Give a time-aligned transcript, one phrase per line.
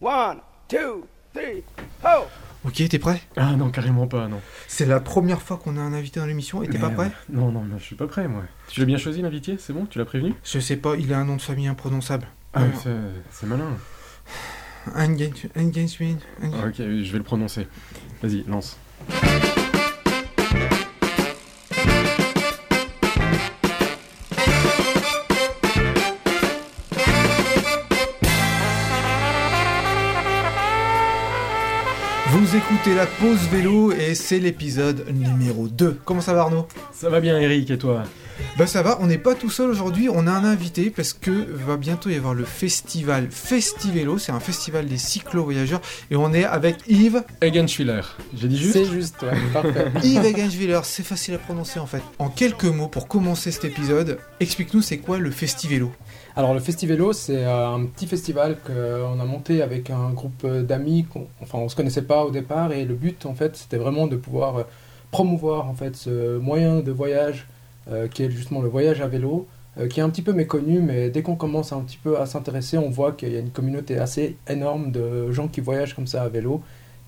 [0.00, 1.62] One, two, three,
[2.04, 2.24] ho!
[2.64, 3.20] Ok, t'es prêt?
[3.36, 4.40] Ah non, carrément pas, non.
[4.66, 6.96] C'est la première fois qu'on a un invité dans l'émission et t'es pas Merde.
[6.96, 7.12] prêt?
[7.30, 8.42] Non, non, non, je suis pas prêt, moi.
[8.68, 9.86] Tu l'as bien choisi, l'invité C'est bon?
[9.86, 10.34] Tu l'as prévenu?
[10.44, 12.26] Je sais pas, il a un nom de famille imprononçable.
[12.54, 13.76] Ah, Euh, c'est- c'est malin.
[14.94, 16.18] Engage- Engagement.
[16.42, 17.68] Engage- Ah, ok, je vais le prononcer.
[18.22, 18.76] Vas-y, lance.
[32.68, 36.00] Écoutez la pause vélo et c'est l'épisode numéro 2.
[36.04, 36.66] Comment ça va Arnaud?
[36.92, 38.02] Ça va bien, Eric, et toi?
[38.58, 41.30] Bah ça va, on n'est pas tout seul aujourd'hui, on a un invité parce que
[41.30, 46.44] va bientôt y avoir le festival Festivélo, c'est un festival des cyclo-voyageurs et on est
[46.44, 48.00] avec Yves, Egenschwiller.
[48.34, 49.86] J'ai dit juste C'est juste, ouais, parfait.
[50.02, 52.02] Yves Egenschwiller, c'est facile à prononcer en fait.
[52.18, 55.90] En quelques mots pour commencer cet épisode, explique-nous c'est quoi le Festivélo
[56.34, 61.04] Alors le Festivélo, c'est euh, un petit festival qu'on a monté avec un groupe d'amis,
[61.04, 64.06] qu'on- enfin on se connaissait pas au départ, et le but en fait c'était vraiment
[64.06, 64.62] de pouvoir euh,
[65.10, 67.46] promouvoir en fait ce moyen de voyage
[68.12, 69.46] qui est justement le voyage à vélo,
[69.78, 72.26] euh, qui est un petit peu méconnu, mais dès qu'on commence un petit peu à
[72.26, 76.06] s'intéresser, on voit qu'il y a une communauté assez énorme de gens qui voyagent comme
[76.06, 76.62] ça à vélo.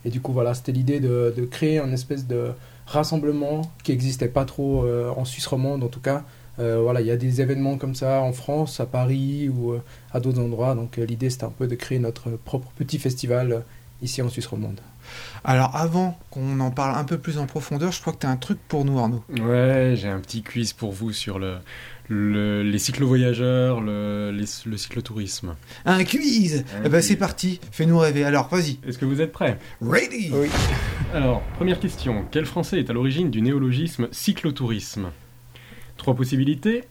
[0.04, 2.52] Et du coup voilà, c'était l'idée de, créer un espèce de
[2.86, 6.24] rassemblement qui n'existait pas trop euh, en Suisse romande en tout cas,
[6.58, 9.82] euh, voilà, il y a des événements comme ça en France, à Paris ou euh,
[10.12, 10.74] à d'autres endroits.
[10.74, 13.60] Donc euh, l'idée c'était un peu de créer notre propre petit festival euh,
[14.02, 14.80] ici en Suisse romande.
[15.44, 18.36] Alors avant qu'on en parle un peu plus en profondeur, je crois que t'as un
[18.36, 19.22] truc pour nous Arnaud.
[19.40, 21.58] Ouais, j'ai un petit quiz pour vous sur le,
[22.08, 25.54] le- les cyclo-voyageurs, le, les- le cyclotourisme.
[25.84, 28.24] Un quiz Un Eh ben c'est parti, fais-nous rêver.
[28.24, 28.78] Alors vas-y.
[28.86, 29.58] Est-ce que vous êtes prêts?
[29.80, 30.48] Ready Oui.
[31.14, 32.26] Alors, première question.
[32.30, 35.10] Quel français est à l'origine du néologisme cyclotourisme?
[35.96, 36.84] Trois possibilités.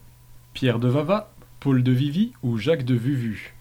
[0.54, 3.54] Pierre de Vava, Paul de Vivi ou Jacques de Vuvu?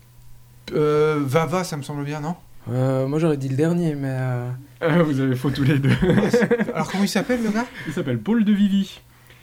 [0.72, 2.36] Euh, Vava, ça me semble bien, non?
[2.68, 4.50] Euh, moi j'aurais dit le dernier, mais euh,
[4.80, 5.90] Ah, Vous avez faux tous les deux.
[6.74, 7.66] Alors comment il s'appelle le gars?
[7.86, 9.00] Il s'appelle Paul de Vivi.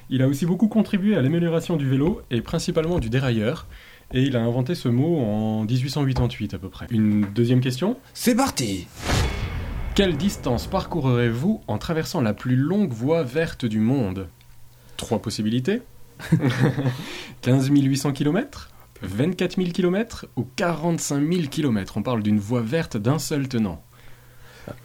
[0.09, 3.65] Il a aussi beaucoup contribué à l'amélioration du vélo et principalement du dérailleur.
[4.13, 6.85] Et il a inventé ce mot en 1888 à peu près.
[6.91, 7.97] Une deuxième question?
[8.13, 8.87] C'est parti
[9.95, 14.27] Quelle distance parcourrez-vous en traversant la plus longue voie verte du monde?
[14.97, 15.81] Trois possibilités.
[17.41, 18.69] 15 800 km
[19.03, 23.81] 24 000 km ou 45 000 km On parle d'une voie verte d'un seul tenant.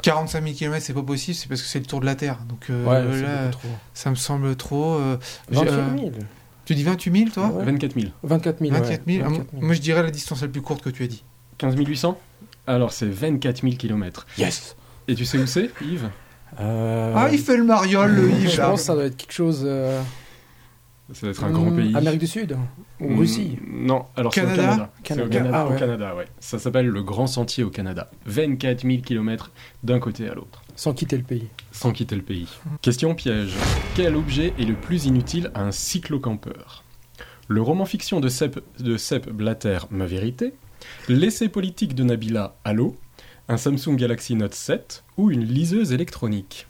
[0.02, 2.38] 45 000 km, c'est pas possible, c'est parce que c'est le tour de la Terre.
[2.48, 3.68] Donc euh, ouais, là, trop.
[3.94, 4.94] ça me semble trop.
[4.96, 5.16] euh,
[5.50, 6.10] j'ai- 28 euh, 000
[6.64, 7.46] tu dis 28 000, toi?
[7.48, 7.64] Ouais.
[7.64, 8.12] 24 000.
[8.24, 8.72] 24 000.
[8.74, 9.62] 24 000 ouais, Ah, 24 000.
[9.64, 11.24] Moi, je dirais la distance la plus courte que tu as dit.
[11.56, 12.18] 15 800
[12.66, 14.26] Alors c'est 24 000 km.
[14.36, 14.76] Yes
[15.08, 16.10] Et tu sais où c'est, Yves?
[16.60, 19.32] Euh, Ah, il fait le mariole, le Yves, Je pense que ça doit être quelque
[19.32, 19.62] chose.
[21.14, 21.96] Ça doit être un grand hmm, pays.
[21.96, 22.56] Amérique du Sud
[23.00, 24.90] Ou Mm, Russie Non, alors c'est au Canada Canada.
[25.04, 25.50] C'est au Canada.
[25.54, 25.78] Ah au.
[25.78, 26.26] Canada, ouais.
[26.38, 28.10] Ça s'appelle le Grand Sentier au Canada.
[28.26, 29.50] 24 000 km
[29.82, 31.48] d'un côté à l'autre, Sans quitter le pays.
[31.72, 32.48] sans quitter le pays.
[32.82, 33.54] Question piège.
[33.94, 36.84] Quel objet est le plus inutile à un cyclocampeur?
[37.46, 40.52] Le roman fiction de Sepp, de Sepp Blatter, Ma vérité
[41.08, 42.96] L'essai politique de Nabila, Allo
[43.48, 46.66] Un Samsung Galaxy Note 7 Ou une liseuse électronique?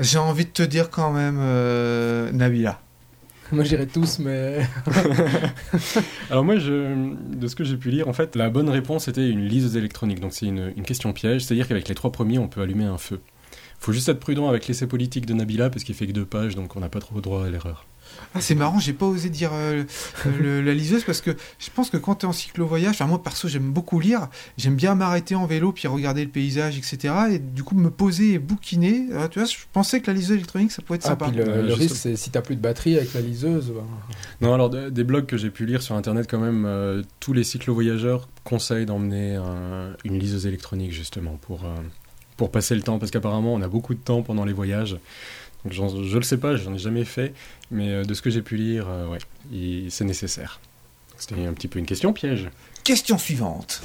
[0.00, 2.80] J'ai envie de te dire quand même euh, Nabila.
[3.52, 4.60] Moi j'irais tous, mais.
[6.30, 9.28] Alors moi, je, de ce que j'ai pu lire, en fait, la bonne réponse était
[9.28, 10.20] une liseuse électronique.
[10.20, 12.98] Donc c'est une, une question piège, c'est-à-dire qu'avec les trois premiers, on peut allumer un
[12.98, 13.20] feu.
[13.78, 16.56] Faut juste être prudent avec l'essai politique de Nabila parce qu'il fait que deux pages,
[16.56, 17.86] donc on n'a pas trop droit à l'erreur.
[18.34, 19.84] Ah, c'est marrant, j'ai pas osé dire euh,
[20.38, 23.22] le- la liseuse parce que je pense que quand tu es en cyclo-voyage, enfin, moi
[23.22, 24.28] perso j'aime beaucoup lire,
[24.58, 27.14] j'aime bien m'arrêter en vélo puis regarder le paysage, etc.
[27.32, 29.06] Et du coup me poser et bouquiner.
[29.12, 31.28] Euh, tu vois, je pensais que la liseuse électronique ça pouvait être Ah, sympa.
[31.28, 33.72] puis le, risque, c'est si t'as plus de batterie avec la liseuse.
[33.74, 33.82] bah,
[34.42, 37.32] Non, alors de- des blogs que j'ai pu lire sur internet, quand même, euh, tous
[37.32, 41.68] les cyclo-voyageurs conseillent d'emmener un- une liseuse électronique justement pour, euh,
[42.36, 44.96] pour passer le temps parce qu'apparemment on a beaucoup de temps pendant les voyages.
[45.68, 47.34] Je le sais pas, j'en ai jamais fait,
[47.70, 49.18] mais euh, de ce que j'ai pu lire, euh, ouais,
[49.90, 50.60] c'est nécessaire.
[51.16, 52.48] C'était un petit peu une question piège.
[52.84, 53.82] Question suivante.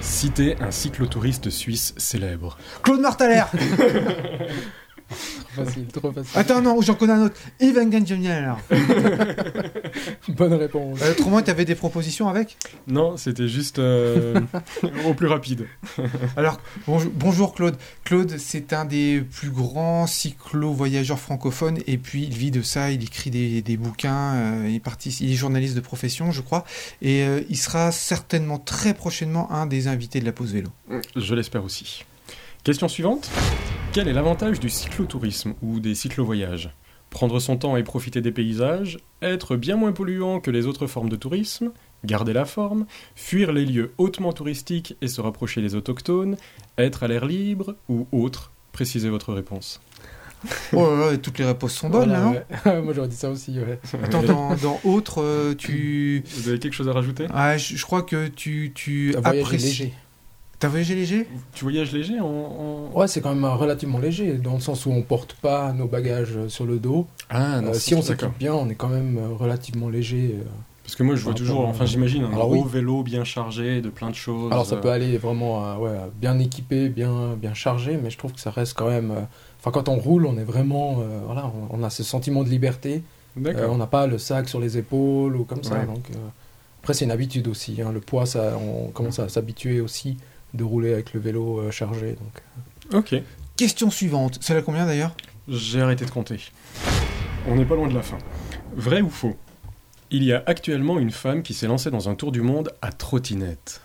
[0.00, 2.58] Citer un cyclotouriste suisse célèbre.
[2.82, 3.42] Claude Martaler
[5.08, 6.38] Trop facile, trop facile.
[6.38, 7.36] Attends, non, j'en connais un autre.
[7.62, 8.54] Engenjemiel.
[10.28, 10.98] Bonne réponse.
[11.02, 12.56] Euh, autrement, tu avais des propositions avec?
[12.86, 14.40] Non, c'était juste euh,
[15.06, 15.66] au plus rapide.
[16.36, 17.76] Alors, bonjour, bonjour Claude.
[18.04, 23.02] Claude, c'est un des plus grands cyclo-voyageurs francophones et puis il vit de ça, il
[23.02, 26.64] écrit des, des bouquins, euh, il, participe, il est journaliste de profession, je crois,
[27.02, 30.70] et euh, il sera certainement très prochainement un des invités de la pause vélo.
[31.14, 32.04] Je l'espère aussi.
[32.64, 33.30] Question suivante.
[33.96, 36.68] Quel est l'avantage du cyclotourisme ou des cyclovoyages?
[37.08, 41.08] Prendre son temps et profiter des paysages, être bien moins polluant que les autres formes
[41.08, 41.72] de tourisme,
[42.04, 42.84] garder la forme,
[43.14, 46.36] fuir les lieux hautement touristiques et se rapprocher des autochtones,
[46.76, 49.80] être à l'air libre ou autre Précisez votre réponse.
[50.74, 52.82] Oh là là, toutes les réponses sont bonnes, Voilà, là, non ouais.
[52.82, 53.80] Moi j'aurais dit ça aussi, ouais.
[54.04, 56.22] Attends, dans, dans autre, euh, tu...
[56.36, 57.28] Vous avez quelque chose à rajouter?
[57.32, 59.66] Ah, je, je crois que tu, tu apprécies...
[59.66, 59.94] léger.
[60.66, 61.28] T'as voyagé léger?
[61.54, 65.00] Tu voyages léger en- Ouais, c'est quand même relativement léger, dans le sens où on
[65.02, 67.06] porte pas nos bagages euh, sur le dos.
[67.30, 70.34] Ah non, Euh, si on s'équipe bien, on est quand même euh, relativement léger.
[70.82, 72.68] Parce que moi je vois toujours, enfin j'imagine un gros oui.
[72.68, 74.50] vélo bien chargé de plein de choses.
[74.50, 78.32] Alors ça peut aller vraiment euh, ouais, bien équipé, bien, bien chargé, mais je trouve
[78.32, 79.12] que ça reste quand même...
[79.12, 79.20] euh,
[79.60, 80.96] Enfin, quand on roule, on est vraiment...
[80.98, 83.04] euh, voilà, on, on a ce sentiment de liberté.
[83.44, 85.74] Euh, on n'a pas le sac sur les épaules ou comme ça.
[85.78, 85.86] Ouais.
[85.86, 86.18] Donc, euh,
[86.82, 87.80] Après, c'est une habitude aussi.
[87.82, 87.92] hein.
[87.92, 90.16] Le poids, ça, on commence à s'habituer aussi
[90.56, 92.16] de rouler avec le vélo euh, chargé.
[92.90, 92.98] Donc.
[92.98, 93.22] Ok.
[93.56, 94.38] Question suivante.
[94.40, 95.14] C'est la combien d'ailleurs?
[95.48, 96.40] J'ai arrêté de compter.
[97.46, 98.18] On n'est pas loin de la fin.
[98.74, 99.36] Vrai ou faux?
[100.10, 102.92] Il y a actuellement une femme qui s'est lancée dans un tour du monde à
[102.92, 103.80] trottinette.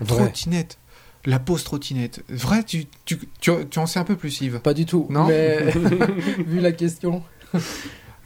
[0.00, 0.24] Vrai.
[0.24, 0.78] trottinette?
[1.24, 2.24] La pause trottinette.
[2.28, 4.58] Vrai, tu, tu, tu, tu en sais un peu plus, Yves?
[4.60, 5.06] Pas du tout.
[5.10, 5.26] Non?
[5.26, 5.70] Mais
[6.46, 7.22] vu la question,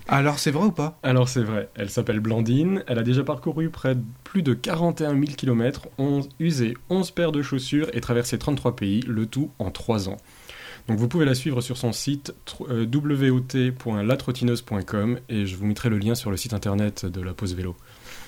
[0.08, 1.00] Alors, c'est vrai ou pas?
[1.02, 5.14] Alors c'est vrai, elle s'appelle Blandine, elle a déjà parcouru près de plus de 41
[5.14, 5.88] 000 km,
[6.38, 10.18] usé 11 paires de chaussures et traversé 33 pays, le tout en 3 ans.
[10.86, 12.32] Donc vous pouvez la suivre sur son site
[12.70, 17.56] euh, wot.latrottineuse.com et je vous mettrai le lien sur le site internet de la pause
[17.56, 17.74] vélo.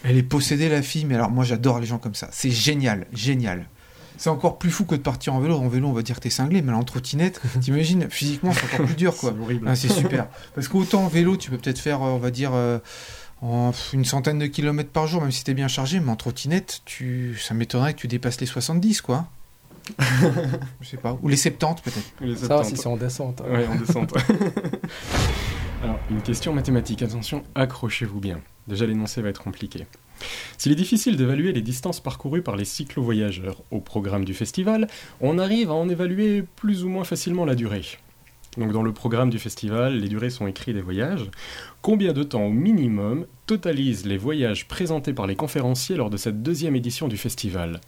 [0.03, 2.29] Elle est possédée, la fille, mais alors moi j'adore les gens comme ça.
[2.33, 3.69] C'est génial, génial.
[4.19, 5.57] C'est encore plus fou que de partir en vélo.
[5.57, 8.65] En vélo, on va dire que t'es cinglé, mais là, en trottinette, t'imagines, physiquement, c'est
[8.75, 9.33] encore plus dur, quoi.
[9.35, 9.67] C'est horrible.
[9.69, 10.27] Ah, c'est super.
[10.55, 12.79] Parce qu'autant en vélo, tu peux peut-être faire, euh, on va dire, euh,
[13.41, 16.83] en une centaine de kilomètres par jour, même si t'es bien chargé, mais en trottinette,
[16.85, 17.39] tu...
[17.41, 19.27] ça m'étonnerait que tu dépasses les 70, quoi.
[20.81, 21.17] Je sais pas.
[21.23, 22.13] Ou les 70, peut-être.
[22.21, 22.77] Les ça si 70.
[22.77, 23.41] c'est en descente.
[23.41, 23.51] hein.
[23.53, 24.13] Ouais, en descente.
[25.83, 27.03] Alors, une question mathématique.
[27.03, 28.41] Attention, accrochez-vous bien.
[28.67, 29.87] Déjà, l'énoncé va être compliqué.
[30.57, 34.89] S'il est difficile d'évaluer les distances parcourues par les cyclo-voyageurs au programme du festival,
[35.21, 37.85] on arrive à en évaluer plus ou moins facilement la durée.
[38.57, 41.31] Donc, dans le programme du festival, les durées sont écrites des voyages.
[41.81, 46.43] Combien de temps au minimum totalisent les voyages présentés par les conférenciers lors de cette
[46.43, 47.81] deuxième édition du festival?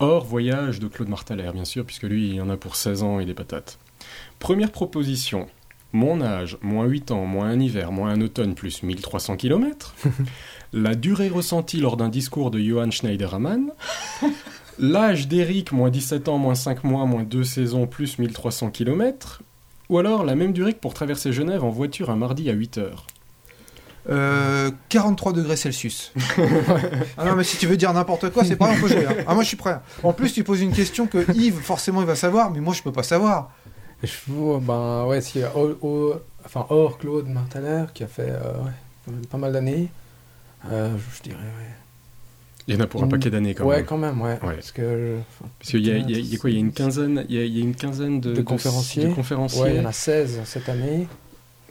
[0.00, 3.02] Hors voyage de Claude Martalère, bien sûr, puisque lui, il y en a pour 16
[3.02, 3.78] ans et des patates.
[4.38, 5.48] Première proposition.
[5.92, 9.94] Mon âge, moins 8 ans, moins un hiver, moins un automne, plus 1300 km.
[10.72, 13.70] La durée ressentie lors d'un discours de Johann Schneiderman.
[14.78, 19.42] L'âge d'Eric, moins 17 ans, moins 5 mois, moins 2 saisons, plus 1300 km.
[19.88, 22.78] Ou alors la même durée que pour traverser Genève en voiture un mardi à 8
[22.78, 23.06] heures.
[24.10, 26.12] Euh, 43 degrés Celsius.
[27.18, 29.06] ah non, mais si tu veux dire n'importe quoi, c'est pas un peu jouer.
[29.06, 29.16] hein.
[29.26, 29.78] Ah, moi, je suis prêt.
[30.02, 32.82] En plus, tu poses une question que Yves, forcément, il va savoir, mais moi, je
[32.82, 33.50] peux pas savoir.
[34.02, 35.40] Je ben ouais, si,
[36.44, 39.88] enfin, hors Claude Martaler, qui a fait euh, ouais, pas mal d'années,
[40.70, 41.74] euh, je dirais, ouais.
[42.66, 43.86] Il y en a pour un paquet d'années quand ouais, même.
[43.86, 44.38] quand même, ouais.
[44.42, 44.54] Ouais.
[44.56, 47.24] Parce que, enfin, Parce qu'il y, y y a quoi Il y a une quinzaine,
[47.28, 49.06] il y a, il y a une quinzaine de, De conférenciers.
[49.06, 49.62] de conférenciers.
[49.62, 51.08] ouais, il y en a 16 cette année.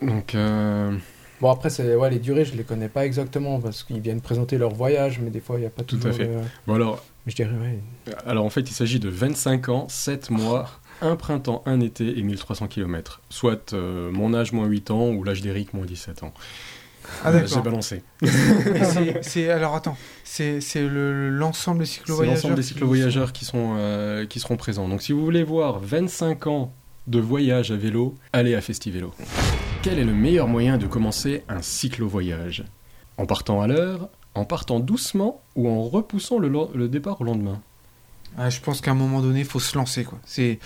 [0.01, 0.91] Donc, euh,
[1.39, 4.57] Bon, après, c'est, ouais, les durées, je les connais pas exactement parce qu'ils viennent présenter
[4.57, 6.23] leur voyage, mais des fois, il n'y a pas Tout à fait.
[6.25, 7.79] le- bon alors, je dirais, ouais.
[8.25, 10.71] alors en fait, il s'agit de 25 ans, 7 mois,
[11.03, 13.21] un printemps, un été et 1300 km.
[13.29, 16.33] Soit euh, mon âge moins 8 ans ou l'âge d'Eric moins 17 ans.
[17.23, 17.45] Ah.
[17.45, 18.03] J'ai balancé.
[19.21, 22.35] C'est- alors attends, c'est c'est le- l'ensemble des cyclo-voyageurs.
[22.35, 24.87] l'ensemble des qui cyclo-voyageurs qui, sont, euh, qui seront présents.
[24.87, 26.73] Donc si vous voulez voir 25 ans
[27.07, 29.13] de voyage à vélo, allez à Festivélo.
[29.81, 32.65] Quel est le meilleur moyen de commencer un cyclo-voyage?
[33.17, 37.61] En partant à l'heure, en partant doucement ou en repoussant le, départ au lendemain?
[38.37, 40.03] Ah, je pense qu'à un moment donné, il faut se lancer.
[40.03, 40.19] Quoi.
[40.25, 40.59] C'est,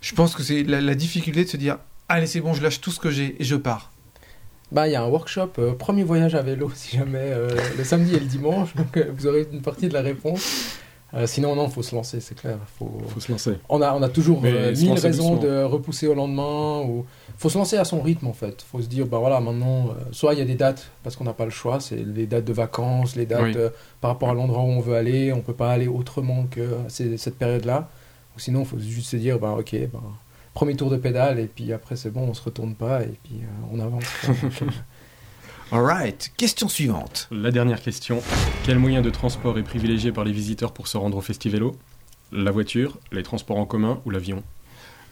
[0.00, 2.80] je pense que c'est la, la difficulté de se dire Allez, c'est bon, je lâche
[2.80, 3.90] tout ce que j'ai et je pars.
[4.72, 7.84] Bah, il y a un workshop, euh, premier voyage à vélo, si jamais, euh, le
[7.84, 10.76] samedi et le dimanche, donc euh, vous aurez une partie de la réponse.
[11.24, 12.58] Sinon, non, faut se lancer, c'est clair.
[12.78, 13.00] Faut...
[13.08, 13.52] faut se lancer.
[13.70, 15.36] On, a, on a toujours mille raisons doucement.
[15.36, 16.82] de repousser au lendemain.
[16.82, 17.06] Ou...
[17.38, 18.60] faut se lancer à son rythme, en fait.
[18.60, 21.32] faut se dire, bah voilà, maintenant, soit il y a des dates, parce qu'on n'a
[21.32, 23.70] pas le choix, c'est les dates de vacances, les dates Oui.
[24.02, 27.38] par rapport à l'endroit où on veut aller, on peut pas aller autrement que cette
[27.38, 27.88] période-là.
[28.36, 30.00] Ou sinon, il faut juste se dire, bah ok, bah,
[30.56, 33.42] premier tour de pédale, et puis après, c'est bon, on se retourne pas, et puis
[33.42, 34.04] euh, on avance.
[34.28, 34.66] euh,
[35.70, 37.28] Alright, question suivante.
[37.30, 38.22] La dernière question.
[38.64, 41.76] Quel moyen de transport est privilégié par les visiteurs pour se rendre au Festivélo
[42.32, 44.42] La voiture, les transports en commun ou l'avion?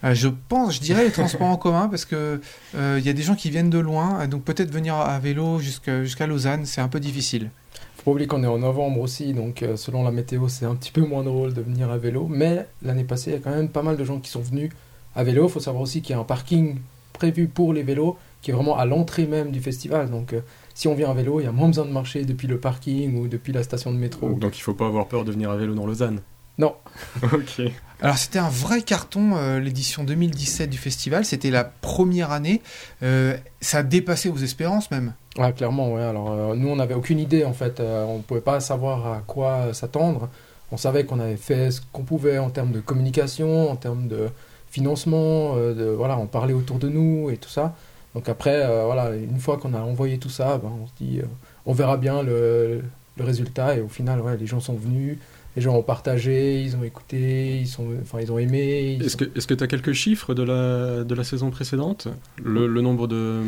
[0.02, 2.40] Euh, je pense, je dirais les transports en commun parce que
[2.74, 5.58] euh, il y a des gens qui viennent de loin, donc peut-être venir à vélo
[5.58, 7.50] jusqu'à jusqu'à Lausanne, c'est un peu difficile.
[7.96, 10.74] Faut pas oublier qu'on est en novembre aussi, donc euh, selon la météo, c'est un
[10.74, 12.28] petit peu moins drôle de venir à vélo.
[12.28, 14.70] Mais l'année passée, il y a quand même pas mal de gens qui sont venus
[15.14, 15.46] à vélo.
[15.46, 16.78] Il faut savoir aussi qu'il y a un parking
[17.12, 20.10] prévu pour les vélos qui est vraiment à l'entrée même du festival.
[20.10, 20.40] Donc euh,
[20.74, 23.18] si on vient à vélo, il y a moins besoin de marcher depuis le parking
[23.18, 24.32] ou depuis la station de métro.
[24.34, 26.20] Donc il faut pas avoir peur de venir à vélo dans Lausanne.
[26.58, 26.74] Non.
[27.22, 27.62] ok.
[28.00, 32.60] Alors c'était un vrai carton euh, l'édition 2017 du festival, c'était la première année,
[33.02, 35.14] Euh, ça a dépassé vos espérances même.
[35.36, 36.02] Ouais, clairement, ouais.
[36.02, 37.80] Alors, euh, nous, on n'avait aucune idée, en fait.
[37.80, 40.28] Euh, on ne pouvait pas savoir à quoi euh, s'attendre.
[40.70, 44.28] On savait qu'on avait fait ce qu'on pouvait en termes de communication, en termes de
[44.74, 47.74] financement, euh, de, voilà, on parlait autour de nous et tout ça.
[48.14, 51.20] Donc après, euh, voilà, une fois qu'on a envoyé tout ça, ben, on se dit,
[51.20, 51.26] euh,
[51.66, 52.82] on verra bien le,
[53.16, 53.76] le résultat.
[53.76, 55.18] Et au final, ouais, les gens sont venus,
[55.56, 58.96] les gens ont partagé, ils ont écouté, ils, sont, enfin, ils ont aimé.
[58.98, 62.08] ils Est-ce sont- que tu as quelques chiffres de la, de la saison précédente?
[62.42, 63.40] Le, le nombre de...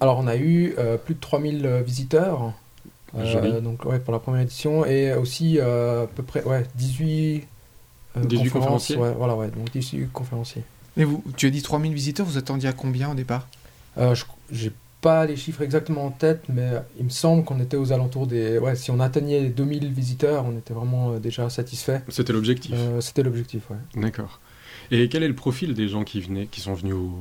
[0.00, 2.52] Alors, on a eu euh, plus de 3000 visiteurs.
[3.18, 4.86] euh, donc, ouais, pour la première édition.
[4.86, 7.46] Et aussi, euh, à peu près, ouais, 18,
[8.16, 10.62] euh, 18 conférences, conférenciers ouais, voilà, ouais, donc 18 conférenciers.
[10.96, 13.46] Et vous, tu as dit 3000 visiteurs, vous attendiez à combien au départ?
[13.98, 17.76] Euh, je J'ai pas les chiffres exactement en tête, mais il me semble qu'on était
[17.76, 18.58] aux alentours des.
[18.58, 22.02] Ouais, si on atteignait les 2000 visiteurs, on était vraiment euh, déjà satisfait.
[22.08, 22.72] C'était l'objectif.
[22.74, 23.76] Euh, C'était l'objectif, ouais.
[24.00, 24.40] D'accord.
[24.90, 27.12] Et quel est le profil des gens qui venaient, qui sont venus au,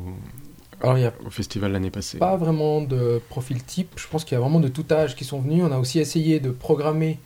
[0.81, 2.17] Alors, il y a au festival l'année passée?
[2.17, 3.91] pas vraiment de profil type.
[3.95, 5.63] Je pense qu'il y a vraiment de tout âge qui sont venus.
[5.63, 7.19] On a aussi essayé de programmer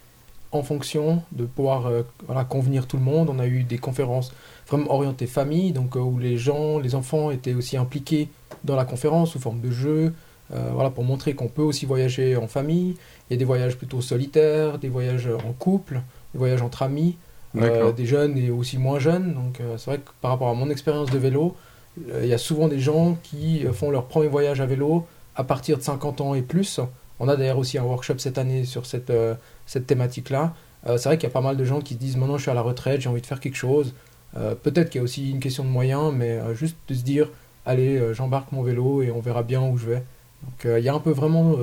[0.55, 3.29] en fonction, de pouvoir euh, voilà, convenir tout le monde.
[3.29, 4.33] On a eu des conférences
[4.67, 8.29] vraiment orientées famille, donc euh, où les gens, les enfants étaient aussi impliqués
[8.63, 10.13] dans la conférence sous forme de jeu,
[10.53, 12.95] euh, voilà, pour montrer qu'on peut aussi voyager en famille.
[13.29, 16.01] Il y a des voyages plutôt solitaires, des voyages en couple,
[16.33, 17.17] des voyages entre amis,
[17.55, 19.33] des jeunes et aussi moins jeunes.
[19.33, 21.55] Donc c'est vrai que par rapport à mon expérience de vélo,
[21.97, 25.05] il y a souvent des gens qui font leur premier voyage à vélo
[25.35, 26.79] à partir de 50 ans et plus.
[27.23, 30.53] On a d'ailleurs aussi un workshop cette année sur cette, euh, cette thématique-là.
[30.87, 32.41] Euh, c'est vrai qu'il y a pas mal de gens qui se disent maintenant je
[32.41, 33.93] suis à la retraite, j'ai envie de faire quelque chose.
[34.35, 37.29] Euh, Peut-être qu'il y a aussi une question de moyens, mais juste de se dire
[37.65, 40.03] allez, j'embarque mon vélo et on verra bien où je vais.
[40.43, 41.55] Donc il y a un peu vraiment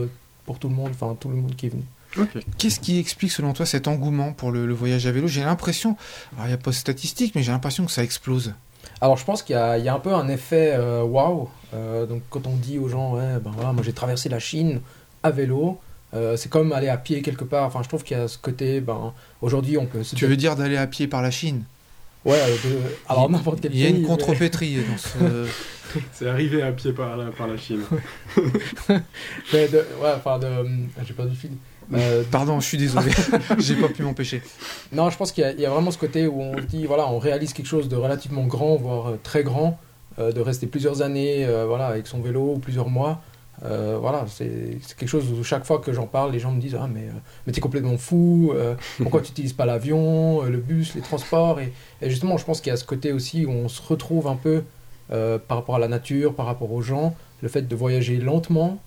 [0.47, 1.85] pour tout le monde, enfin tout le monde qui est venu.
[2.57, 5.29] Qu'est-ce qui explique selon toi cet engouement pour le, le voyage à vélo?
[5.29, 5.99] J'ai l'impression,
[6.33, 8.55] alors il n'y a pas de statistiques, mais j'ai l'impression que ça explose.
[9.03, 11.51] Alors je pense qu'il y, a il y a un peu un effet waouh.
[11.75, 14.81] Euh, donc quand on dit aux gens, ouais, ben voilà, moi j'ai traversé la Chine
[15.23, 15.79] à vélo,
[16.15, 17.65] euh, c'est comme aller à pied quelque part.
[17.67, 19.13] Enfin, je trouve qu'il y a ce côté, ben
[19.43, 20.03] aujourd'hui on peut.
[20.03, 21.63] se Tu veux dire d'aller à pied par la Chine?
[22.25, 25.47] Ouais, euh, de- alors Il- n'importe quel Il y a une mais- contrepétrie dans ce...
[26.13, 27.81] C'est arrivé à pied par la, par la Chine.
[29.53, 31.51] mais de- ouais, enfin de, ah, j'ai perdu le fil.
[31.93, 33.11] Euh, Pardon, je suis désolé,
[33.59, 34.43] j'ai pas pu m'empêcher.
[34.93, 36.87] Non, je pense qu'il y, a- il y a vraiment ce côté où on dit,
[36.87, 39.79] voilà, on réalise quelque chose de relativement grand, voire euh, très grand,
[40.21, 43.21] euh, de rester plusieurs années euh, voilà, avec son vélo ou plusieurs mois.
[43.63, 46.77] Euh, voilà, c'est quelque chose où chaque fois que j'en parle, les gens me disent
[46.81, 47.13] Ah, mais, euh,
[47.47, 51.73] mais t'es complètement fou, euh, pourquoi tu n'utilises pas l'avion, le bus, les transports et,
[52.01, 54.37] et justement, je pense qu'il y a ce côté aussi où on se retrouve un
[54.37, 54.63] peu
[55.13, 58.79] euh, par rapport à la nature, par rapport aux gens, le fait de voyager lentement,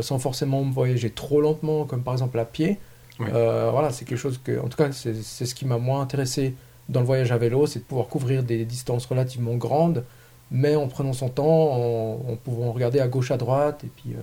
[0.00, 2.78] sans forcément voyager trop lentement, comme par exemple à pied.
[3.18, 6.54] Voilà, c'est quelque chose que, en tout cas, c'est ce qui m'a moins intéressé
[6.88, 10.04] dans le voyage à vélo, c'est de pouvoir couvrir des distances relativement grandes,
[10.52, 14.20] mais en prenant son temps, en, en regarder à gauche, à droite, et puis euh,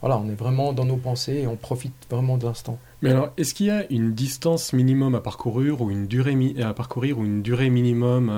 [0.00, 2.78] voilà, on est vraiment dans nos pensées et on profite vraiment de l'instant.
[3.02, 6.72] Mais alors, est-ce qu'il y a une distance minimum à parcourir ou une durée, à
[6.72, 8.30] parcourir ou une durée minimum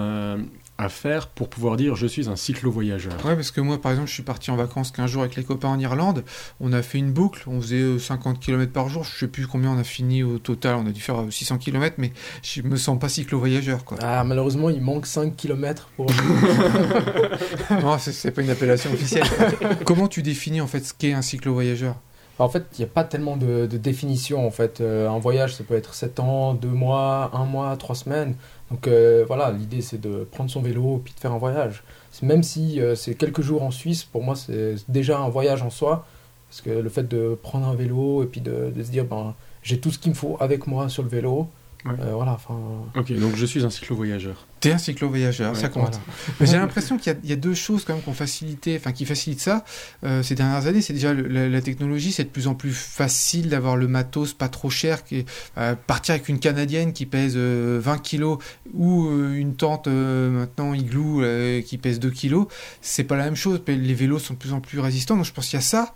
[0.79, 4.09] à, faire pour pouvoir dire je suis un cyclo-voyageur Ouais, parce que moi, par exemple,
[4.09, 6.25] je suis parti en vacances 15 jours avec les copains en Irlande.
[6.61, 9.05] On a fait une boucle, on faisait euh, 50 km par jour.
[9.05, 10.77] Je sais plus combien on a fini au total.
[10.77, 12.13] On a dû faire euh, 600 km, mais
[12.43, 13.99] je me sens pas cyclo-voyageur, quoi.
[14.03, 16.07] Ah, malheureusement, il manque 5 km pour.
[17.83, 19.25] non, c'est- c'est pas une appellation officielle.
[19.85, 21.97] Comment tu définis en fait ce qu'est un cyclo-voyageur?
[22.41, 24.45] En fait, il n'y a pas tellement de, de définition.
[24.45, 27.95] En fait, Euh, un voyage, ça peut être 7 ans, 2 mois, 1 mois, 3
[27.95, 28.35] semaines.
[28.75, 31.85] Donc euh, voilà, l'idée c'est de prendre son vélo puis de faire un voyage.
[32.23, 35.71] Même si euh, c'est quelques jours en Suisse, pour moi c'est déjà un voyage en
[35.71, 36.05] soi.
[36.49, 39.35] Parce que le fait de prendre un vélo et puis de, de se dire, ben,
[39.63, 41.49] j'ai tout ce qu'il me faut avec moi sur le vélo.
[41.85, 41.93] Ouais.
[42.01, 42.55] Euh, voilà, enfin.
[42.97, 44.47] Ok, donc je suis un cyclo-voyageur.
[44.61, 45.83] T'es un cyclo-voyageur, Ouais, ça compte.
[45.91, 46.01] voilà.
[46.41, 48.15] Mais j'ai l'impression qu'il y a- il y, a deux choses quand même qui ont
[48.15, 49.65] facilité, enfin qui facilitent ça
[50.03, 50.81] euh, ces dernières années.
[50.81, 54.33] C'est déjà le- la, la technologie, c'est de plus en plus facile d'avoir le matos
[54.33, 55.05] pas trop cher.
[55.05, 55.27] Qui,
[55.59, 58.39] euh, partir avec une canadienne qui pèse euh, 20 kilos
[58.73, 62.47] ou euh, une tente euh, maintenant igloo euh, qui pèse 2 kilos,
[62.81, 63.61] c'est pas la même chose.
[63.69, 65.95] Les vélos sont de plus en plus résistants, donc je pense qu'il y a ça.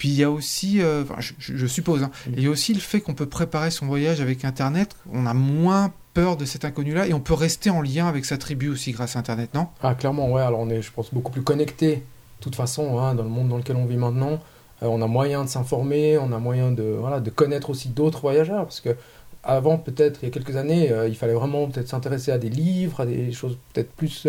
[0.00, 2.32] Puis il y a aussi, euh, enfin, je, suppose, hein, Mm.
[2.38, 4.96] il y a aussi le fait qu'on peut préparer son voyage avec Internet.
[5.12, 8.38] On a moins peur de cet inconnu-là et on peut rester en lien avec sa
[8.38, 9.66] tribu aussi grâce à Internet, non?
[9.82, 10.40] Ah, clairement, ouais.
[10.40, 12.02] Alors, on est, je pense, beaucoup plus connecté, de
[12.42, 14.40] toute façon, hein, dans le monde dans lequel on vit maintenant.
[14.82, 18.22] Euh, on a moyen de s'informer, on a moyen de, voilà, de connaître aussi d'autres
[18.22, 18.62] voyageurs.
[18.64, 18.96] Parce que,
[19.44, 22.48] avant, peut-être, il y a quelques années, euh, il fallait vraiment peut-être s'intéresser à des
[22.48, 24.26] livres, à des choses peut-être plus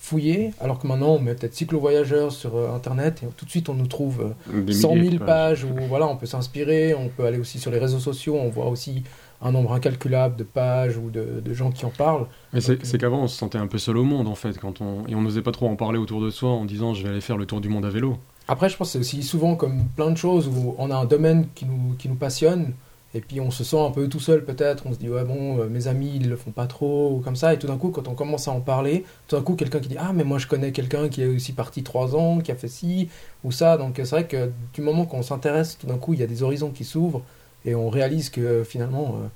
[0.00, 3.68] fouiller, alors que maintenant on met peut-être cyclo-voyageur sur euh, internet et tout de suite
[3.68, 6.94] on nous trouve euh, Des 100 milliers 000 de pages où voilà, on peut s'inspirer,
[6.94, 9.04] on peut aller aussi sur les réseaux sociaux, on voit aussi
[9.42, 12.26] un nombre incalculable de pages ou de, de gens qui en parlent.
[12.54, 14.80] Mais c'est c'est qu'avant, on se sentait un peu seul au monde, en fait, quand
[14.80, 15.06] on...
[15.06, 17.20] et on n'osait pas trop en parler autour de soi en disant je vais aller
[17.20, 18.16] faire le tour du monde à vélo.
[18.48, 21.04] Après, je pense que c'est aussi souvent comme plein de choses où on a un
[21.04, 22.72] domaine qui nous, qui nous passionne
[23.14, 25.58] et puis on se sent un peu tout seul peut-être, on se dit ouais bon,
[25.58, 27.90] euh, mes amis ils le font pas trop ou comme ça et tout d'un coup
[27.90, 30.38] quand on commence à en parler, tout d'un coup quelqu'un qui dit ah mais moi
[30.38, 33.08] je connais quelqu'un qui est aussi parti trois ans, qui a fait ci
[33.42, 36.22] ou ça, donc c'est vrai que du moment qu'on s'intéresse, tout d'un coup il y
[36.22, 37.22] a des horizons qui s'ouvrent
[37.64, 39.26] et on réalise que euh, finalement euh,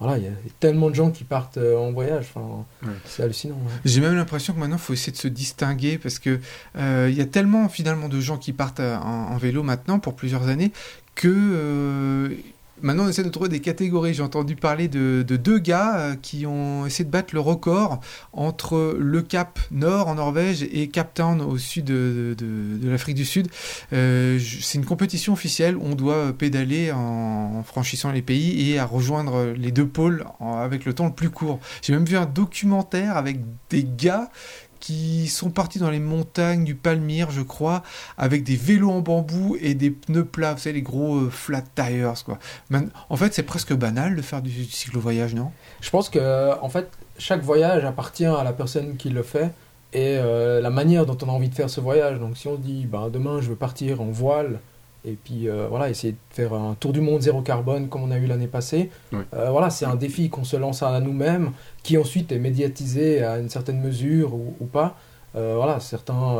[0.00, 2.88] voilà, il y a tellement de gens qui partent euh, en voyage, enfin, Ouais.
[3.04, 3.54] c'est hallucinant.
[3.54, 3.72] ouais.
[3.84, 6.40] J'ai même l'impression que maintenant, il faut essayer de se distinguer parce que
[6.76, 10.14] euh, il y a tellement finalement de gens qui partent en, en vélo maintenant pour
[10.14, 10.72] plusieurs années
[11.14, 12.36] que
[12.82, 14.14] maintenant on essaie de trouver des catégories.
[14.14, 18.00] J'ai entendu parler de, de deux gars euh, qui ont essayé de battre le record
[18.32, 22.36] entre le Cap Nord en Norvège et Cap Town au sud de,
[22.82, 23.48] l'Afrique du Sud.
[23.92, 28.84] Euh, C'est une compétition officielle où on doit pédaler en, franchissant les pays et à
[28.84, 31.60] rejoindre les deux pôles avec le temps le plus court.
[31.82, 33.38] J'ai même vu un documentaire avec
[33.70, 34.30] des gars
[34.82, 37.84] qui sont partis dans les montagnes du Palmyre, je crois,
[38.18, 41.62] avec des vélos en bambou et des pneus plats, vous savez, les gros euh, flat
[41.76, 42.40] tires, quoi.
[43.08, 45.52] En fait, c'est presque banal de faire du cyclo-voyage, non?
[45.80, 49.52] Je pense que en fait chaque voyage appartient à la personne qui le fait
[49.92, 52.18] et euh, la manière dont on a envie de faire ce voyage.
[52.18, 54.58] Donc si on dit ben, demain je veux partir en voile
[55.04, 58.10] et puis euh, voilà essayer de faire un tour du monde zéro carbone comme on
[58.12, 59.20] a eu l'année passée, Oui.
[59.34, 61.50] euh, voilà c'est un défi qu'on se lance à nous-mêmes
[61.82, 64.96] qui ensuite est médiatisé à une certaine mesure ou, ou pas.
[65.34, 66.36] Euh, voilà, certains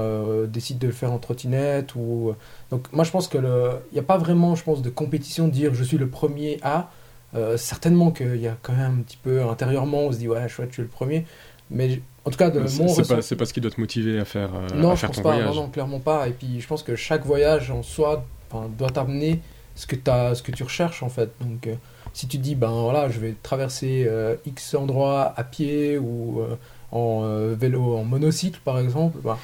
[0.49, 2.35] décident de le faire en trottinette ou
[2.71, 5.49] donc moi je pense que le il n'y a pas vraiment je pense de compétition
[5.49, 6.91] de dire je suis le premier à
[7.57, 10.69] certainement qu'il y a quand même un petit peu intérieurement, on se dit ouais, chouette,
[10.69, 11.25] je suis le premier.
[11.71, 14.51] Mais en tout cas, de mon c'est pas, ce qui doit te motiver à faire,
[14.77, 15.33] non, à je faire pense ton pas.
[15.37, 15.57] voyage.
[15.57, 16.29] Non, non, clairement pas.
[16.29, 19.41] Et puis, je pense que chaque voyage en soi enfin, doit t'amener
[19.75, 21.31] ce que, t'as- ce que tu recherches en fait.
[21.41, 21.75] Donc, euh,
[22.13, 26.57] si tu dis, ben voilà, je vais traverser euh, X endroits à pied ou euh,
[26.93, 29.39] en euh, vélo, en monocycle par exemple, ben,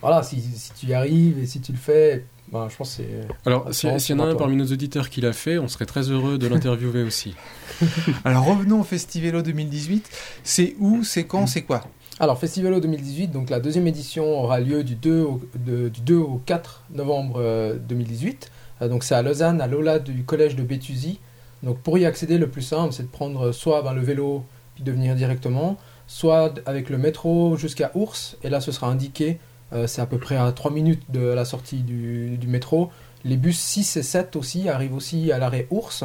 [0.00, 3.02] voilà, si, si tu y arrives et si tu le fais, ben, je pense que
[3.02, 3.26] c'est.
[3.46, 5.86] Alors, si- s'il y en a un parmi nos auditeurs qui l'a fait, on serait
[5.86, 7.34] très heureux de l'interviewer aussi.
[8.24, 10.08] Alors revenons au Festivélo 2018.
[10.44, 11.82] C'est où, c'est quand, c'est quoi?
[12.20, 16.16] Alors, Festivalo 2018, donc la deuxième édition aura lieu du 2 au, de- du 2
[16.16, 18.50] au 4 novembre euh, 2018.
[18.82, 21.20] Euh, donc, c'est à Lausanne, à l'Ola du collège de Béthusy.
[21.62, 24.84] Donc, pour y accéder, le plus simple, c'est de prendre soit ben, le vélo puis
[24.84, 28.36] de venir directement, soit avec le métro jusqu'à Ours.
[28.42, 29.38] Et là, ce sera indiqué,
[29.72, 32.90] euh, c'est à peu près à 3 minutes de la sortie du, métro.
[33.24, 36.04] Les bus 6 et 7 aussi arrivent aussi à l'arrêt Ours.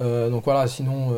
[0.00, 1.12] Euh, donc voilà, sinon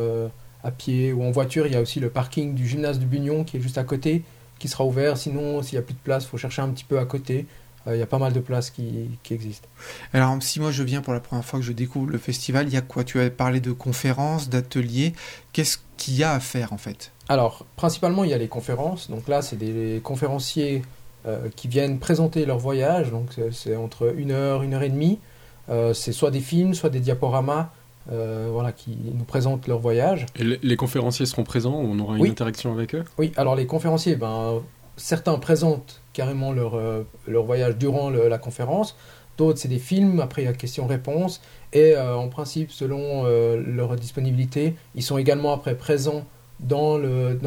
[0.63, 3.43] à pied ou en voiture, il y a aussi le parking du gymnase du Bugnon
[3.43, 4.23] qui est juste à côté,
[4.59, 5.17] qui sera ouvert.
[5.17, 7.45] Sinon, s'il n'y a plus de place, il faut chercher un petit peu à côté.
[7.87, 9.67] Euh, il y a pas mal de places qui, qui existent.
[10.13, 12.73] Alors si moi je viens pour la première fois que je découvre le festival, il
[12.73, 13.03] y a quoi?
[13.03, 15.13] Tu as parlé de conférences, d'ateliers.
[15.53, 17.11] Qu'est-ce qu'il y a à faire en fait?
[17.29, 19.09] Alors, principalement, il y a les conférences.
[19.09, 20.81] Donc là, c'est des conférenciers
[21.25, 23.11] euh, qui viennent présenter leur voyage.
[23.11, 25.19] Donc c'est- c'est entre une heure, une heure et demie.
[25.69, 27.69] Euh, c'est soit des films, soit des diaporamas.
[28.09, 30.27] euh, voilà, qui nous présentent leur voyage.
[30.37, 32.29] Et les, les conférenciers seront présents, on aura une Oui.
[32.29, 33.03] interaction avec eux?
[33.17, 34.61] Oui, alors les conférenciers, ben,
[34.95, 38.95] certains présentent carrément leur, euh, leur voyage durant la conférence,
[39.37, 41.41] d'autres c'est des films, après il y a questions-réponses,
[41.73, 46.23] et euh, en principe, selon euh, leur disponibilité, ils sont également après présents
[46.59, 46.97] dans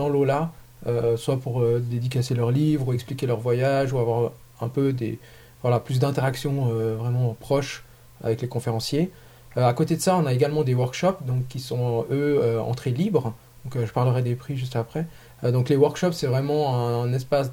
[0.00, 0.52] dans l'OLA,
[0.87, 1.54] euh, soit pour
[1.94, 4.30] dédicacer leurs livres, ou expliquer leur voyage, ou avoir
[4.61, 5.18] un peu des,
[5.62, 6.59] voilà, plus d'interactions
[7.02, 7.83] vraiment proches
[8.22, 9.11] avec les conférenciers.
[9.56, 13.35] À côté de ça, on a également des workshops donc, qui sont, eux, entrée libre.
[13.64, 15.07] Donc, euh, je parlerai des prix juste après.
[15.44, 17.53] Euh, donc les workshops, c'est vraiment un, un espace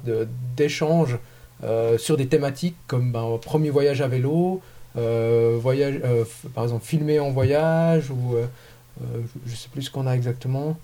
[0.56, 1.18] d'échange
[1.64, 4.60] euh, sur des thématiques comme ben, premier voyage à vélo,
[4.94, 6.00] voyage,
[6.54, 8.34] par exemple filmer en voyage, ou
[9.46, 10.76] je ne sais plus ce qu'on a exactement.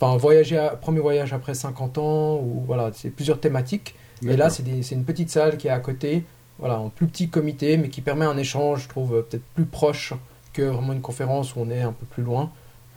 [0.00, 3.94] Enfin, voyager à- premier voyage après 50 ans, ou voilà, c'est plusieurs thématiques.
[4.22, 6.24] Et là, c'est une petite salle qui est à côté,
[6.58, 10.12] voilà, en plus petit comité, mais qui permet un échange, je trouve, peut-être plus proche
[10.52, 12.50] que vraiment une conférence où on est un peu plus loin.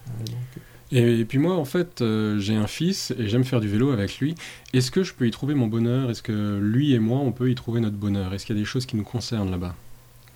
[0.09, 3.69] Euh, donc, Et, puis moi, en fait, euh, j'ai un fils et j'aime faire du
[3.69, 4.35] vélo avec lui.
[4.73, 6.09] Est-ce que je peux y trouver mon bonheur?
[6.09, 8.33] Est-ce que lui et moi, on peut y trouver notre bonheur?
[8.33, 9.73] Est-ce qu'il y a des choses qui nous concernent là-bas?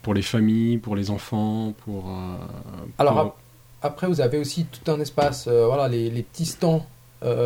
[0.01, 2.09] Pour les familles, pour les enfants, pour...
[2.09, 2.37] euh,
[2.99, 3.35] Alors,
[3.81, 6.85] Après, vous avez aussi tout un espace, euh, voilà, les, les petits stands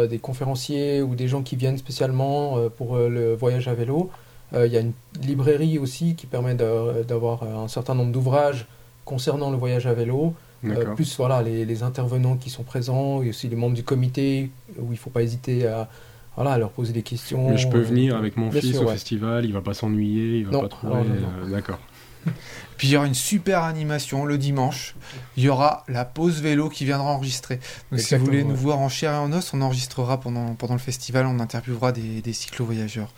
[0.09, 4.09] des conférenciers ou des gens qui viennent spécialement pour le voyage à vélo.
[4.53, 4.91] Il y a une
[5.21, 8.65] librairie aussi qui permet d'avoir un certain nombre d'ouvrages
[9.05, 10.33] concernant le voyage à vélo.
[10.65, 14.51] Euh, plus voilà, les, les intervenants qui sont présents et aussi les membres du comité
[14.77, 15.87] où il ne faut pas hésiter à,
[16.35, 17.49] voilà, leur poser des questions.
[17.51, 18.93] Mais je peux euh, venir avec mon bien fils sûr, au ouais.
[18.93, 20.93] festival, il va pas s'ennuyer, il va Non, pas trouver.
[20.95, 21.05] non.
[21.45, 21.79] euh, D'accord.
[22.77, 24.95] Puis il y aura une super animation le dimanche.
[25.37, 27.59] Il y aura la pause vélo qui viendra enregistrer.
[27.91, 30.73] Donc si vous voulez nous voir en chair et en os, on enregistrera pendant, pendant
[30.75, 33.11] le festival, on interviewera des, des cyclo-voyageurs.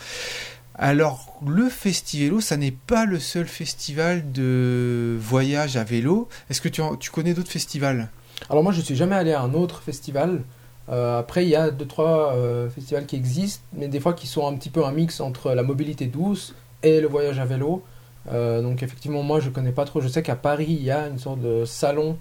[0.83, 6.27] Alors, le Festivélo, ça n'est pas le seul festival de voyage à vélo.
[6.49, 8.09] Est-ce que tu, connais d'autres festivals?
[8.49, 10.41] Alors moi, je suis jamais allé à un autre festival.
[10.89, 14.25] Euh, après, il y a deux trois euh, festivals qui existent, mais des fois qui
[14.25, 17.83] sont un petit peu un mix entre la mobilité douce et le voyage à vélo.
[18.31, 20.01] Euh, donc effectivement, moi, je connais pas trop.
[20.01, 22.17] Je sais qu'à Paris, il y a une sorte de salon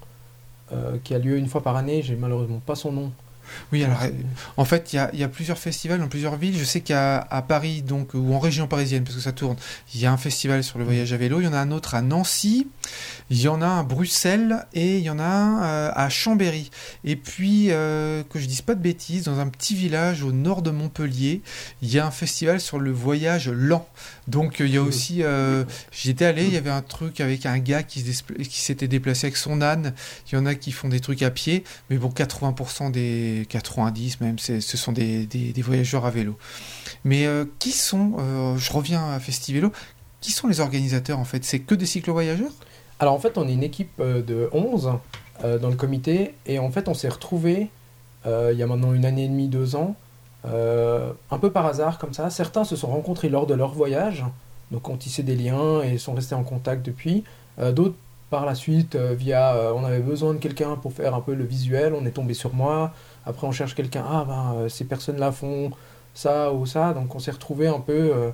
[0.73, 2.03] euh, qui a lieu une fois par année.
[2.03, 3.13] J'ai malheureusement pas son nom.
[3.73, 3.99] Oui, alors
[4.57, 6.57] En fait, il y a, il y a plusieurs festivals dans plusieurs villes.
[6.59, 9.57] Je sais qu'à à Paris, donc, ou en région parisienne, parce que ça tourne,
[9.95, 11.41] il y a un festival sur le voyage à vélo.
[11.41, 12.67] Il y en a un autre à Nancy,
[13.31, 16.09] il y en a un à Bruxelles et il y en a un euh, à
[16.09, 16.71] Chambéry.
[17.05, 20.63] Et puis, euh, que je dise pas de bêtises, dans un petit village au nord
[20.63, 21.43] de Montpellier,
[21.83, 23.87] il y a un festival sur le voyage lent.
[24.29, 27.21] Donc, euh, il y a aussi, euh, j'y étais allé, il y avait un truc
[27.21, 28.03] avec un gars qui
[28.51, 29.95] s'était déplacé avec son âne.
[30.31, 34.21] Il y en a qui font des trucs à pied, mais bon, 80% des 90
[34.21, 36.37] même, ce sont des, des- voyageurs à vélo.
[37.05, 39.73] Mais euh, qui sont, euh, je reviens à Festivélo,
[40.21, 41.45] qui sont les organisateurs en fait?
[41.45, 42.53] C'est que des cyclo-voyageurs?
[42.99, 44.93] Alors en fait, on est une équipe euh, de 11
[45.45, 47.69] euh, dans le comité et en fait, on s'est retrouvés
[48.27, 49.97] il y a maintenant une année et demie, deux ans,
[50.45, 52.29] un peu par hasard comme ça.
[52.29, 54.25] Certains se sont rencontrés lors de leur voyage,
[54.71, 57.25] donc ont tissé des liens et sont restés en contact depuis.
[57.73, 57.95] D'autres
[58.29, 61.95] par la suite, via, on avait besoin de quelqu'un pour faire un peu le visuel,
[61.99, 62.93] on est tombé sur moi.
[63.27, 65.71] Après, on cherche quelqu'un, ah ben euh, ces personnes-là font
[66.15, 68.31] ça ou ça, donc on s'est retrouvés un peu, euh,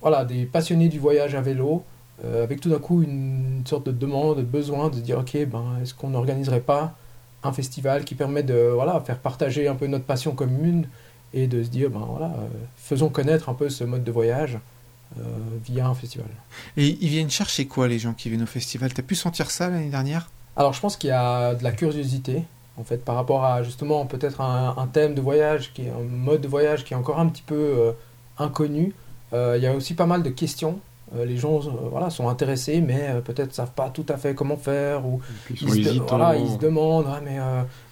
[0.00, 1.84] voilà, des passionnés du voyage à vélo.
[2.24, 5.78] Euh, avec tout d'un coup une sorte de demande, de besoin de dire ok, ben,
[5.82, 6.94] est-ce qu'on n'organiserait pas
[7.42, 10.86] un festival qui permet de voilà, faire partager un peu notre passion commune
[11.34, 14.58] et de se dire ben, voilà, euh, faisons connaître un peu ce mode de voyage
[15.18, 15.22] euh,
[15.64, 16.28] via un festival.
[16.76, 18.92] Et ils viennent chercher quoi les gens qui viennent au festival?
[18.92, 20.30] T'as pu sentir ça l'année dernière?
[20.54, 22.44] Alors je pense qu'il y a de la curiosité
[22.78, 26.02] en fait par rapport à justement peut-être un, un thème de voyage qui est un
[26.02, 27.92] mode de voyage qui est encore un petit peu euh,
[28.38, 28.94] inconnu.
[29.32, 30.78] Euh, il y a aussi pas mal de questions.
[31.14, 35.04] Euh, les gens voilà, sont intéressés mais peut-être savent pas tout à fait comment faire
[35.04, 36.16] ou ils se, hésitants.
[36.16, 37.36] voilà, ils se demandent ah, mais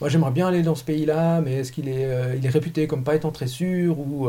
[0.01, 3.05] moi j'aimerais bien aller dans ce pays-là mais est-ce qu'il est, il est réputé comme
[3.05, 4.29] pas étant très sûr ou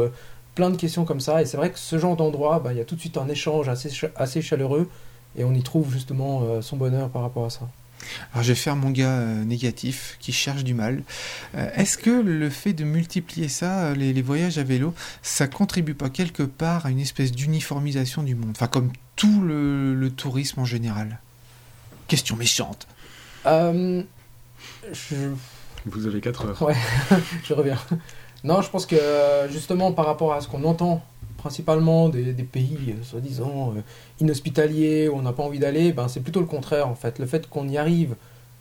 [0.56, 2.82] plein de questions comme ça et c'est vrai que ce genre d'endroit bah, il y
[2.82, 4.90] a tout de suite un échange assez, assez chaleureux
[5.38, 7.70] et on y trouve justement son bonheur par rapport à ça.
[8.34, 11.04] Alors je vais faire mon gars euh, négatif qui cherche du mal.
[11.56, 15.48] Euh, Est-ce que le fait de multiplier ça, euh, les, les voyages à vélo, ça
[15.48, 18.52] contribue pas quelque part à une espèce d'uniformisation du monde?
[18.52, 21.20] Enfin comme tout le, le tourisme en général.
[22.08, 22.88] Question méchante.
[23.46, 24.04] Euh,
[24.92, 25.16] je,
[25.86, 26.62] Vous avez 4 heures.
[26.62, 26.76] Ouais,
[27.44, 27.78] je reviens.
[28.44, 28.98] Non, je pense que
[29.52, 31.06] justement par rapport à ce qu'on entend
[31.42, 33.82] principalement des, des pays euh, soi-disant euh,
[34.22, 37.20] inhospitaliers où on n'a pas envie d'aller, ben, c'est plutôt le contraire en fait.
[37.20, 38.16] Le fait qu'on y arrive,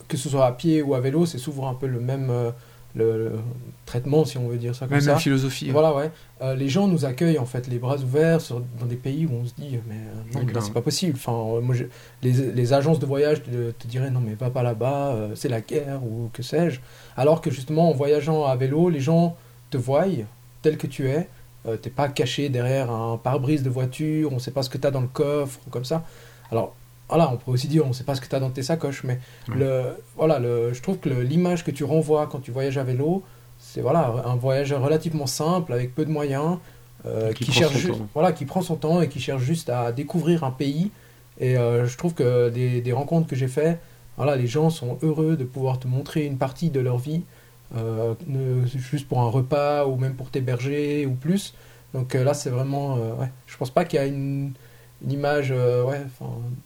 [0.08, 2.50] que ce soit à pied ou à vélo, c'est souvent un peu le même euh,
[2.96, 3.32] le, le
[3.86, 5.12] traitement si on veut dire ça comme Même, ça.
[5.12, 5.70] même philosophie.
[5.70, 6.10] Voilà, ouais.
[6.56, 9.44] Les gens nous accueillent en fait les bras ouverts sur- dans des pays où on
[9.46, 9.94] se dit mais
[10.34, 11.14] non, là, c'est pas possible.
[11.16, 11.84] Enfin, moi, je-
[12.22, 15.60] les, les agences de voyage te, te diraient non mais va pas là-bas, c'est la
[15.60, 16.80] guerre ou que sais-je.
[17.16, 19.36] Alors que justement en voyageant à vélo, les gens
[19.70, 20.06] te voient
[20.62, 21.28] tel que tu es.
[21.66, 24.86] Euh, T'es pas caché derrière un pare-brise de voiture, on sait pas ce que tu
[24.86, 26.04] as dans le coffre ou comme ça.
[26.50, 26.74] Alors
[27.08, 29.04] voilà, on pourrait aussi dire on sait pas ce que tu as dans tes sacoches,
[29.04, 29.18] mais
[29.48, 29.56] Ouais.
[29.56, 29.82] le,
[30.16, 33.22] voilà, le, je trouve que l'image que tu renvoies quand tu voyages à vélo,
[33.58, 36.56] c'est voilà, un voyage relativement simple avec peu de moyens,
[37.06, 38.08] euh, Qui cherche son ju- temps.
[38.14, 40.90] voilà, qui prend son temps et qui cherche juste à découvrir un pays.
[41.40, 43.78] Et euh, je trouve que des, des rencontres que j'ai fait,
[44.16, 47.22] voilà, les gens sont heureux de pouvoir te montrer une partie de leur vie,
[47.76, 51.54] euh, ne- juste pour un repas ou même pour t'héberger ou plus.
[51.94, 54.52] Donc euh, là, c'est vraiment, euh, ouais, je pense pas qu'il y a une,
[55.04, 56.02] une image euh, ouais,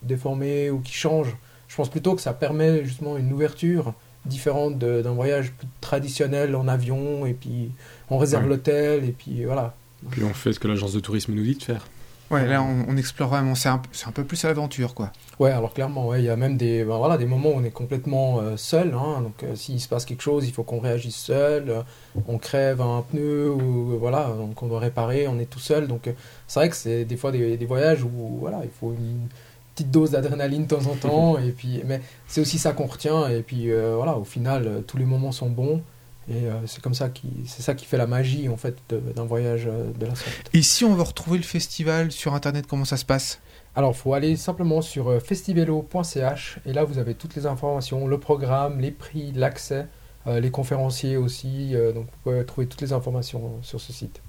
[0.02, 1.34] déformée ou qui change.
[1.68, 3.94] Je pense plutôt que ça permet justement une ouverture
[4.26, 7.70] différente d'un voyage plus traditionnel en avion et puis
[8.10, 8.50] on réserve Ouais.
[8.50, 9.74] l'hôtel et puis voilà.
[10.10, 11.86] Puis on fait ce que l'agence de tourisme nous dit de faire.
[12.30, 13.78] Ouais, là on, on explore vraiment, c'est un,
[14.12, 15.12] peu plus à l'aventure quoi.
[15.38, 17.64] Ouais, alors clairement, ouais, il y a même des, ben voilà, des moments où on
[17.64, 18.94] est complètement euh, seul.
[18.94, 19.20] hein.
[19.20, 21.68] donc, euh, s'il se passe quelque chose, il faut qu'on réagisse seul.
[21.70, 21.82] euh,
[22.26, 25.86] on crève un pneu ou euh, voilà, donc on doit réparer, on est tout seul.
[25.86, 26.12] Donc, euh,
[26.46, 29.28] c'est vrai que c'est des fois des, des voyages où voilà, il faut une
[29.74, 31.38] petite dose d'adrénaline de temps en temps.
[31.44, 33.28] et puis, mais c'est aussi ça qu'on retient.
[33.28, 35.82] Et puis euh, voilà, au final, euh, tous les moments sont bons.
[36.28, 38.76] Et euh, c'est comme ça qui, c'est ça qui fait la magie en fait
[39.14, 40.50] d'un voyage euh, de la sorte.
[40.54, 43.40] Et si on veut retrouver le festival sur internet, comment ça se passe?
[43.76, 48.06] Alors, il faut aller simplement sur euh, festivelo.ch et là, vous avez toutes les informations,
[48.06, 49.86] le programme, les prix, l'accès.
[50.26, 51.74] euh, les conférenciers aussi.
[51.94, 54.22] donc vous pouvez trouver toutes les informations sur ce site.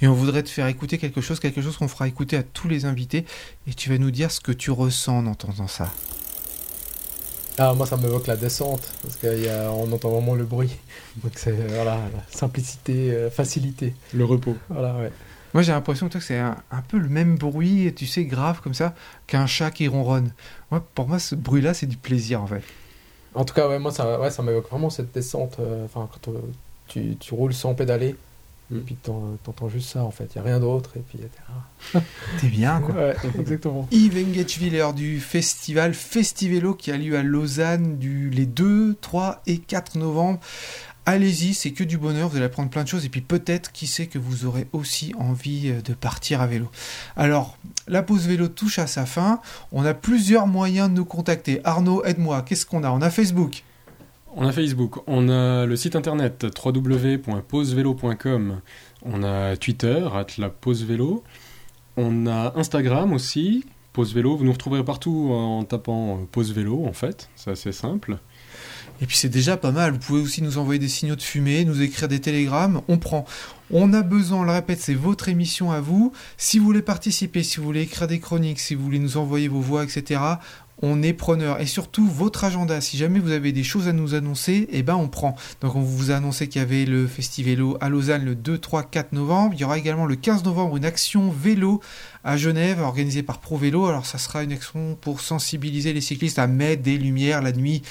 [0.00, 2.68] Et on voudrait te faire écouter quelque chose, quelque chose qu'on fera écouter à tous
[2.68, 3.24] les invités.
[3.66, 5.90] Et tu vas nous dire ce que tu ressens en entendant ça.
[7.62, 10.74] Ah, moi, ça m'évoque la descente, parce qu'on entend vraiment le bruit.
[11.22, 11.98] Donc, c'est euh, voilà,
[12.30, 13.94] simplicité, euh, facilité.
[14.14, 14.56] Le repos.
[14.70, 15.12] Voilà, ouais.
[15.52, 18.62] Moi, j'ai l'impression toi, que c'est un, un peu le même bruit, tu sais, grave
[18.62, 18.94] comme ça,
[19.26, 20.32] qu'un chat qui ronronne.
[20.70, 22.62] Moi, pour moi, ce bruit-là, c'est du plaisir, en fait.
[23.34, 25.58] En tout cas, ouais, moi, ça, ouais, ça m'évoque vraiment cette descente.
[25.60, 26.32] euh, Enfin, quand
[26.88, 28.16] tu, tu roules sans pédaler,
[28.70, 28.80] et Mm.
[28.82, 30.30] puis t'en- t'entends juste ça, en fait.
[30.34, 31.18] Il n'y a rien d'autre, et puis...
[31.18, 31.98] t'es-.
[32.40, 32.94] T'es bien, quoi.
[32.94, 33.88] Ouais, exactement.
[33.92, 39.58] Yves Engetschwiller du festival Festivelo qui a lieu à Lausanne du, les 2, 3 et
[39.58, 40.40] 4 novembre.
[41.06, 43.86] Allez-y, c'est que du bonheur, vous allez apprendre plein de choses et puis peut-être, qui
[43.86, 46.68] sait, que vous aurez aussi envie euh, de partir à vélo.
[47.16, 47.56] Alors,
[47.88, 49.40] la pause vélo touche à sa fin.
[49.72, 51.60] On a plusieurs moyens de nous contacter.
[51.64, 52.90] Arnaud, aide-moi, qu'est-ce qu'on a?
[52.90, 53.64] On a Facebook.
[54.36, 58.60] On a Facebook, on a le site internet www.posevelo.com,
[59.02, 60.06] on a Twitter,
[60.38, 61.24] la vélo,
[61.96, 66.92] on a Instagram aussi, pause vous nous retrouverez partout en tapant euh, pause vélo en
[66.92, 68.18] fait, c'est assez simple.
[69.02, 69.92] Et puis c'est déjà pas mal.
[69.92, 72.82] Vous pouvez aussi nous envoyer des signaux de fumée, nous écrire des télégrammes.
[72.88, 73.24] On prend.
[73.70, 76.12] On a besoin, on le répète, c'est votre émission à vous.
[76.36, 79.48] Si vous voulez participer, si vous voulez écrire des chroniques, si vous voulez nous envoyer
[79.48, 80.20] vos voix, etc.,
[80.82, 81.60] on est preneur.
[81.60, 82.80] Et surtout, votre agenda.
[82.80, 85.36] Si jamais vous avez des choses à nous annoncer, eh ben on prend.
[85.60, 88.84] Donc on vous a annoncé qu'il y avait le Festivélo à Lausanne le 2, 3,
[88.84, 89.54] 4 novembre.
[89.54, 91.80] Il y aura également le 15 novembre une action vélo
[92.24, 93.86] à Genève organisée par Pro Vélo.
[93.86, 97.82] Alors ça sera une action pour sensibiliser les cyclistes à mettre des lumières la nuit.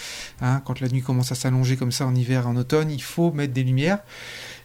[0.41, 3.01] Hein, quand la nuit commence à s'allonger comme ça en hiver et en automne, il
[3.01, 3.99] faut mettre des lumières.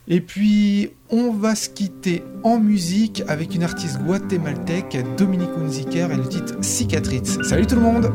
[0.06, 6.16] Et puis, on va se quitter en musique avec une artiste guatémaltèque, Dominique Unziker, et
[6.16, 7.38] le titre Cicatrice.
[7.42, 8.12] Salut tout le monde